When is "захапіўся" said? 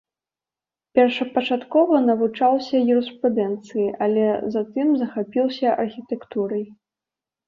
5.03-5.75